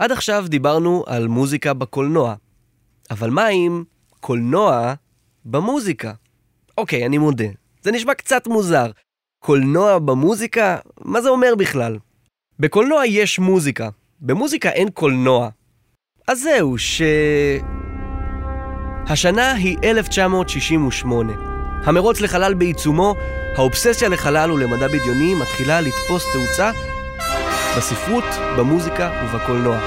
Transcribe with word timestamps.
עד 0.00 0.12
עכשיו 0.12 0.44
דיברנו 0.48 1.04
על 1.06 1.28
מוזיקה 1.28 1.74
בקולנוע, 1.74 2.34
אבל 3.10 3.30
מה 3.30 3.46
עם 3.46 3.84
קולנוע 4.20 4.94
במוזיקה? 5.44 6.12
אוקיי, 6.78 7.06
אני 7.06 7.18
מודה, 7.18 7.44
זה 7.82 7.92
נשמע 7.92 8.14
קצת 8.14 8.46
מוזר. 8.46 8.90
קולנוע 9.38 9.98
במוזיקה? 9.98 10.78
מה 11.00 11.20
זה 11.20 11.28
אומר 11.28 11.54
בכלל? 11.58 11.98
בקולנוע 12.58 13.06
יש 13.06 13.38
מוזיקה, 13.38 13.88
במוזיקה 14.20 14.70
אין 14.70 14.90
קולנוע. 14.90 15.48
אז 16.28 16.42
זהו, 16.42 16.78
ש... 16.78 17.02
השנה 19.06 19.52
היא 19.52 19.76
1968. 19.84 21.32
המרוץ 21.84 22.20
לחלל 22.20 22.54
בעיצומו, 22.54 23.14
האובססיה 23.56 24.08
לחלל 24.08 24.50
ולמדע 24.52 24.88
בדיוני 24.88 25.34
מתחילה 25.34 25.80
לתפוס 25.80 26.24
תאוצה 26.32 26.70
בספרות, 27.76 28.24
במוזיקה 28.58 29.10
ובקולנוע. 29.24 29.78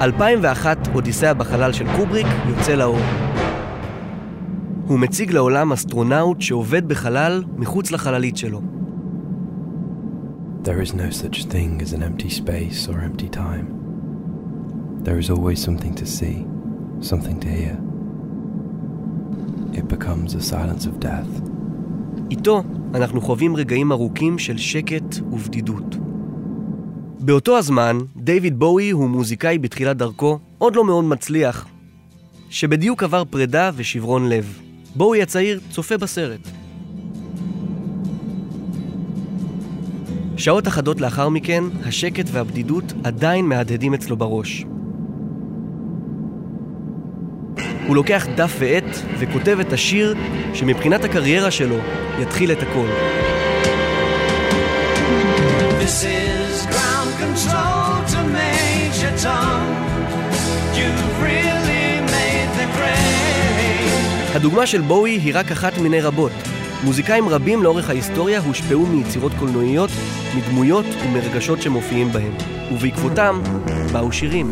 2001, 0.00 0.88
אודיסאה 0.94 1.34
בחלל 1.34 1.72
של 1.72 1.86
קובריק, 1.96 2.26
יוצא 2.48 2.74
לאור. 2.74 2.98
הוא 4.86 4.98
מציג 4.98 5.32
לעולם 5.32 5.72
אסטרונאוט 5.72 6.40
שעובד 6.40 6.88
בחלל 6.88 7.44
מחוץ 7.56 7.90
לחללית 7.90 8.36
שלו. 8.36 8.60
There 10.64 10.80
is 10.80 10.94
no 10.94 11.10
such 11.10 11.44
thing 11.44 11.82
as 11.82 11.92
an 11.92 12.02
empty 12.02 12.30
space 12.30 12.88
or 12.88 12.96
empty 13.08 13.28
time. 13.28 13.66
There 15.04 15.18
is 15.18 15.28
always 15.30 15.60
something 15.68 15.94
to 16.00 16.06
see, 16.06 16.46
something 17.10 17.38
to 17.44 17.48
hear. 17.48 17.76
It 19.78 19.86
becomes 19.88 20.34
a 20.34 20.42
silence 20.52 20.86
of 20.86 20.94
death. 21.00 21.53
איתו 22.30 22.62
אנחנו 22.94 23.20
חווים 23.20 23.56
רגעים 23.56 23.92
ארוכים 23.92 24.38
של 24.38 24.58
שקט 24.58 25.16
ובדידות. 25.32 25.96
באותו 27.20 27.58
הזמן, 27.58 27.98
דיוויד 28.16 28.58
בואי 28.58 28.90
הוא 28.90 29.08
מוזיקאי 29.08 29.58
בתחילת 29.58 29.96
דרכו, 29.96 30.38
עוד 30.58 30.76
לא 30.76 30.84
מאוד 30.84 31.04
מצליח, 31.04 31.66
שבדיוק 32.50 33.02
עבר 33.02 33.24
פרידה 33.24 33.70
ושברון 33.76 34.28
לב. 34.28 34.58
בואי 34.94 35.22
הצעיר 35.22 35.60
צופה 35.70 35.96
בסרט. 35.96 36.40
שעות 40.36 40.68
אחדות 40.68 41.00
לאחר 41.00 41.28
מכן, 41.28 41.64
השקט 41.84 42.26
והבדידות 42.32 42.84
עדיין 43.04 43.46
מהדהדים 43.46 43.94
אצלו 43.94 44.16
בראש. 44.16 44.64
הוא 47.86 47.96
לוקח 47.96 48.26
דף 48.34 48.56
ועט 48.58 48.96
וכותב 49.18 49.58
את 49.60 49.72
השיר 49.72 50.14
שמבחינת 50.54 51.04
הקריירה 51.04 51.50
שלו 51.50 51.76
יתחיל 52.18 52.52
את 52.52 52.62
הכל. 52.62 52.86
This 55.80 56.04
is 56.04 56.66
ground 56.74 57.12
control 57.24 57.92
to 58.12 58.18
Major 58.38 59.12
Tom. 59.24 59.60
You've 60.78 61.22
really 61.22 62.00
made 62.14 62.50
the 62.58 62.66
grade. 62.76 64.36
הדוגמה 64.36 64.66
של 64.66 64.80
בואי 64.80 65.12
היא 65.12 65.32
רק 65.34 65.50
אחת 65.50 65.78
מיני 65.78 66.00
רבות. 66.00 66.32
מוזיקאים 66.84 67.28
רבים 67.28 67.62
לאורך 67.62 67.90
ההיסטוריה 67.90 68.40
הושפעו 68.40 68.86
מיצירות 68.86 69.32
קולנועיות, 69.38 69.90
מדמויות 70.36 70.86
ומרגשות 71.04 71.62
שמופיעים 71.62 72.12
בהם, 72.12 72.32
ובעקבותם 72.72 73.40
באו 73.92 74.12
שירים. 74.12 74.46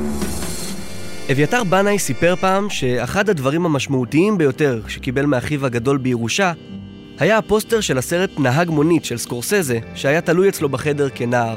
אביתר 1.31 1.65
בנאי 1.65 1.99
סיפר 1.99 2.35
פעם 2.37 2.71
שאחד 2.71 3.29
הדברים 3.29 3.67
המשמעותיים 3.67 4.39
ביותר 4.39 4.81
שקיבל 4.89 5.27
מאחיו 5.27 5.67
הגדול 5.67 5.97
בירושה 5.97 6.53
היה 7.19 7.39
הפוסטר 7.39 7.81
של 7.81 7.99
הסרט 7.99 8.31
נהג 8.39 8.71
מונית 8.71 9.05
של 9.05 9.19
סקורסזה, 9.19 9.79
שהיה 9.95 10.21
תלוי 10.21 10.49
אצלו 10.49 10.69
בחדר 10.69 11.09
כנער. 11.15 11.57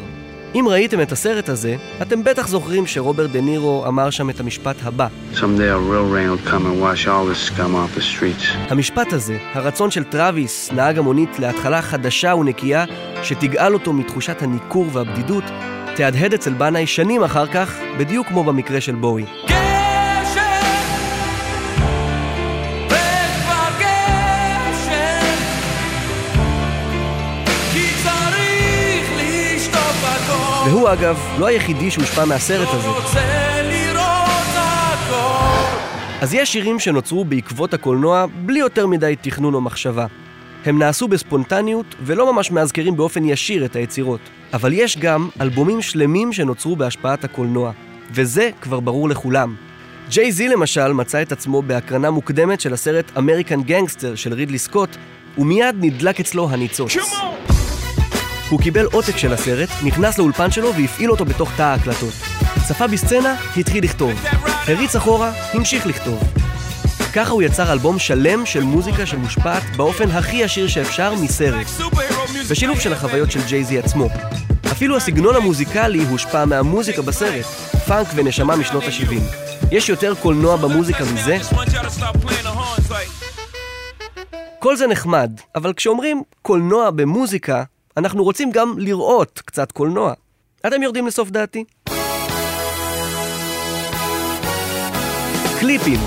אם 0.56 0.66
ראיתם 0.68 1.02
את 1.02 1.12
הסרט 1.12 1.50
הזה, 1.50 1.76
אתם 2.02 2.24
בטח 2.24 2.48
זוכרים 2.48 2.88
שרוברט 2.88 3.30
דה 3.30 3.42
נירו 3.42 3.86
אמר 3.88 4.10
שם 4.10 4.30
את 4.30 4.40
המשפט 4.40 4.76
הבא. 4.84 5.08
המשפט 8.70 9.14
הזה, 9.14 9.38
הרצון 9.54 9.92
של 9.92 10.04
טראביס, 10.04 10.72
נהג 10.72 10.98
המונית, 10.98 11.40
להתחלה 11.40 11.82
חדשה 11.82 12.36
ונקייה, 12.36 12.86
שתגאל 13.24 13.74
אותו 13.74 13.94
מתחושת 13.94 14.42
הניכור 14.42 14.88
והבדידות, 14.94 15.44
תהדהד 15.96 16.34
אצל 16.34 16.54
בנאי 16.54 16.88
שנים 16.88 17.24
אחר 17.24 17.48
כך, 17.48 17.80
בדיוק 17.98 18.28
כמו 18.28 18.44
במקרה 18.44 18.82
של 18.82 18.96
בואי. 18.96 19.55
והוא 30.66 30.90
אגב 30.90 31.20
לא 31.40 31.46
היחידי 31.46 31.92
שהושפע 31.92 32.26
מהסרט 32.26 32.68
הזה. 32.72 32.88
אז 36.22 36.34
יש 36.34 36.54
שירים 36.54 36.80
שנוצרו 36.80 37.26
בעקבות 37.26 37.74
הקולנוע 37.74 38.26
בלי 38.46 38.60
יותר 38.60 38.88
מדי 38.88 39.16
תכנון 39.22 39.54
או 39.54 39.62
מחשבה. 39.62 40.06
הם 40.66 40.80
נעשו 40.80 41.08
בספונטניות 41.08 41.96
ולא 42.02 42.34
ממש 42.34 42.52
מאזכרים 42.52 42.98
באופן 42.98 43.26
ישיר 43.26 43.66
את 43.66 43.76
היצירות. 43.76 44.20
אבל 44.54 44.74
יש 44.74 44.98
גם 44.98 45.30
אלבומים 45.42 45.82
שלמים 45.82 46.34
שנוצרו 46.34 46.76
בהשפעת 46.76 47.24
הקולנוע, 47.24 47.72
וזה 48.12 48.50
כבר 48.62 48.80
ברור 48.80 49.10
לכולם. 49.10 49.56
ג'יי 50.10 50.32
זי 50.32 50.48
למשל 50.48 50.94
מצא 50.94 51.22
את 51.22 51.32
עצמו 51.32 51.62
בהקרנה 51.62 52.12
מוקדמת 52.12 52.62
של 52.62 52.74
הסרט 52.74 53.12
אמריקן 53.18 53.62
גנגסטר 53.62 54.16
של 54.16 54.34
רידלי 54.34 54.58
סקוט, 54.58 54.90
ומיד 55.38 55.76
נדלק 55.80 56.20
אצלו 56.20 56.50
הניצוץ. 56.50 56.98
הוא 58.50 58.60
קיבל 58.60 58.86
עותק 58.86 59.18
של 59.18 59.34
הסרט, 59.34 59.70
נכנס 59.84 60.18
לאולפן 60.18 60.52
שלו 60.52 60.74
והפעיל 60.74 61.12
אותו 61.12 61.26
בתוך 61.26 61.52
תא 61.58 61.62
ההקלטות. 61.62 62.14
צפה 62.68 62.88
בסצנה, 62.88 63.36
התחיל 63.58 63.84
לכתוב. 63.84 64.12
הריץ 64.68 64.96
אחורה, 64.96 65.32
המשיך 65.54 65.88
לכתוב. 65.88 66.24
ככה 67.16 67.32
הוא 67.32 67.42
יצר 67.44 67.72
אלבום 67.72 68.00
שלם 68.00 68.46
של 68.46 68.64
מוזיקה 68.64 69.06
שמושפעת 69.06 69.64
באופן 69.76 70.12
הכי 70.12 70.36
ישיר 70.36 70.68
שאפשר 70.68 71.14
מסרט. 71.16 71.68
בשילוב 72.50 72.80
של 72.80 72.94
החוויות 72.94 73.32
של 73.32 73.40
ג'ייזי 73.48 73.80
עצמו. 73.80 74.08
אפילו 74.72 74.98
הסגנון 74.98 75.36
המוזיקלי 75.36 76.04
הושפע 76.04 76.46
מהמוזיקה 76.46 77.02
בסרט, 77.02 77.46
פאנק 77.88 78.08
ונשמה 78.16 78.56
משנות 78.56 78.84
ה-70. 78.84 79.22
יש 79.72 79.90
יותר 79.90 80.14
קולנוע 80.22 80.56
במוזיקה 80.56 81.04
מזה? 81.14 81.38
כל 84.60 84.76
זה 84.76 84.88
נחמד, 84.88 85.32
אבל 85.56 85.74
כשאומרים 85.74 86.24
קולנוע 86.42 86.92
במוזיקה, 86.92 87.64
אנחנו 87.98 88.24
רוצים 88.24 88.52
גם 88.52 88.74
לראות 88.78 89.42
קצת 89.46 89.72
קולנוע. 89.72 90.14
אתם 90.68 90.84
יורדים 90.84 91.08
לסוף 91.08 91.30
דעתי? 91.30 91.64
קליפים. 95.60 96.00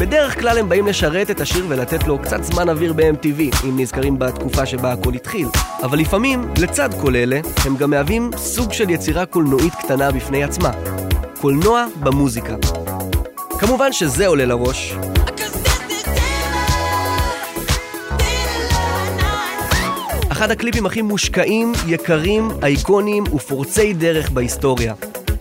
בדרך 0.00 0.40
כלל 0.40 0.58
הם 0.58 0.68
באים 0.68 0.86
לשרת 0.86 1.30
את 1.30 1.40
השיר 1.40 1.66
ולתת 1.68 2.06
לו 2.06 2.18
קצת 2.18 2.42
זמן 2.42 2.68
אוויר 2.68 2.92
ב-MTV, 2.92 3.64
אם 3.64 3.80
נזכרים 3.80 4.18
בתקופה 4.18 4.66
שבה 4.66 4.92
הכל 4.92 5.14
התחיל. 5.14 5.48
אבל 5.82 5.98
לפעמים, 5.98 6.48
לצד 6.58 6.88
כל 7.00 7.16
אלה, 7.16 7.40
הם 7.64 7.76
גם 7.76 7.90
מהווים 7.90 8.30
סוג 8.36 8.72
של 8.72 8.90
יצירה 8.90 9.26
קולנועית 9.26 9.74
קטנה 9.74 10.12
בפני 10.12 10.44
עצמה. 10.44 10.70
קולנוע 11.40 11.86
במוזיקה. 12.00 12.56
כמובן 13.58 13.92
שזה 13.92 14.26
עולה 14.26 14.44
לראש, 14.44 14.94
אחד 20.36 20.50
הקליפים 20.50 20.86
הכי 20.86 21.02
מושקעים, 21.02 21.72
יקרים, 21.86 22.50
אייקוניים 22.62 23.24
ופורצי 23.34 23.92
דרך 23.92 24.30
בהיסטוריה. 24.30 24.94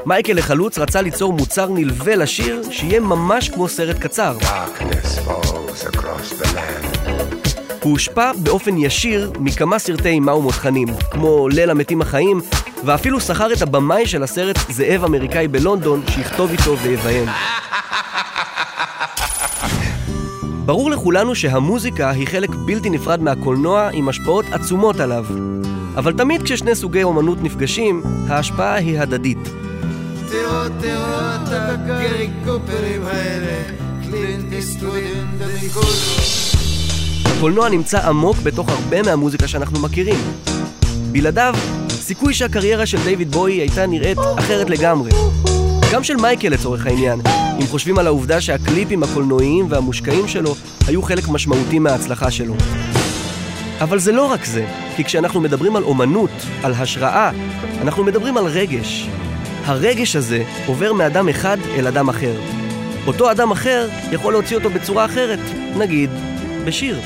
מייקל 0.06 0.38
החלוץ 0.40 0.78
רצה 0.78 1.02
ליצור 1.02 1.34
מוצר 1.34 1.70
נלווה 1.70 2.16
לשיר 2.16 2.62
שיהיה 2.72 3.00
ממש 3.00 3.50
כמו 3.50 3.68
סרט 3.68 4.00
קצר. 4.00 4.38
הוא 7.84 7.92
הושפע 7.92 8.32
באופן 8.44 8.78
ישיר 8.78 9.32
מכמה 9.40 9.80
סרטי 9.80 10.10
אימה 10.10 10.36
ומותחנים, 10.36 10.88
כמו 11.12 11.50
ליל 11.50 11.70
המתים 11.70 12.02
החיים, 12.02 12.42
ואפילו 12.86 13.20
שכר 13.20 13.54
את 13.54 13.62
הבמאי 13.62 14.08
של 14.08 14.24
הסרט 14.24 14.58
זאב 14.70 15.04
אמריקאי 15.04 15.48
בלונדון 15.48 16.04
שיכתוב 16.10 16.52
איתו 16.52 16.78
ויביים. 16.78 17.26
ברור 20.66 20.92
לכולנו 20.92 21.36
שהמוזיקה 21.36 22.10
היא 22.10 22.28
חלק 22.28 22.50
בלתי 22.66 22.90
נפרד 22.90 23.22
מהקולנוע 23.22 23.90
עם 23.94 24.10
השפעות 24.10 24.46
עצומות 24.52 25.00
עליו. 25.00 25.26
אבל 25.96 26.14
תמיד 26.14 26.44
כששני 26.44 26.76
סוגי 26.76 27.04
אומנות 27.04 27.38
נפגשים, 27.42 28.02
ההשפעה 28.28 28.76
היא 28.76 29.00
הדדית. 29.00 29.38
תראו, 30.30 31.02
הגרי 31.52 32.30
קופרים 32.46 33.02
האלה, 33.06 33.64
הקולנוע 37.26 37.70
נמצא 37.70 38.08
עמוק 38.08 38.38
בתוך 38.44 38.70
הרבה 38.70 39.02
מהמוזיקה 39.02 39.48
שאנחנו 39.48 39.80
מכירים. 39.80 40.20
בלעדיו, 41.12 41.56
סיכוי 41.90 42.34
שהקריירה 42.34 42.86
של 42.86 43.04
דיוויד 43.04 43.32
בוי 43.32 43.54
הייתה 43.54 43.86
נראית 43.88 44.18
אחרת 44.40 44.70
לגמרי. 44.70 45.12
גם 45.94 46.04
של 46.04 46.16
מייקל 46.16 46.50
לצורך 46.50 46.86
העניין, 46.86 47.22
אם 47.62 47.68
חושבים 47.68 48.00
על 48.00 48.08
העובדה 48.08 48.42
שהקליפים 48.42 49.04
הקולנועיים 49.04 49.66
והמושקעים 49.70 50.28
שלו 50.28 50.56
היו 50.88 51.02
חלק 51.02 51.28
משמעותי 51.28 51.80
מההצלחה 51.80 52.32
שלו. 52.32 52.56
אבל 53.82 54.00
זה 54.00 54.12
לא 54.12 54.32
רק 54.32 54.46
זה, 54.46 54.66
כי 54.96 55.04
כשאנחנו 55.04 55.42
מדברים 55.42 55.76
על 55.76 55.84
אומנות, 55.84 56.30
על 56.64 56.74
השראה, 56.74 57.32
אנחנו 57.82 58.04
מדברים 58.04 58.38
על 58.38 58.46
רגש. 58.46 59.10
הרגש 59.66 60.16
הזה 60.16 60.44
עובר 60.66 60.94
מאדם 60.94 61.30
אחד 61.30 61.58
אל 61.78 61.88
אדם 61.88 62.10
אחר. 62.10 62.36
אותו 63.08 63.32
אדם 63.32 63.52
אחר 63.52 63.90
יכול 64.12 64.34
להוציא 64.34 64.58
אותו 64.58 64.70
בצורה 64.70 65.06
אחרת, 65.06 65.40
נגיד, 65.78 66.10
בשיר. 66.66 67.00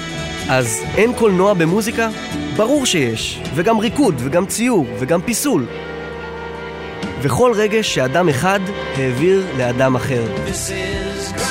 אז 0.49 0.81
אין 0.97 1.13
קולנוע 1.13 1.53
במוזיקה? 1.53 2.09
ברור 2.55 2.85
שיש, 2.85 3.39
וגם 3.55 3.79
ריקוד, 3.79 4.15
וגם 4.17 4.45
ציור, 4.45 4.87
וגם 4.99 5.21
פיסול. 5.21 5.65
וכל 7.21 7.51
רגש 7.55 7.95
שאדם 7.95 8.29
אחד 8.29 8.59
העביר 8.95 9.45
לאדם 9.57 9.95
אחר. 9.95 10.23
This 10.47 10.69
is. 10.69 11.48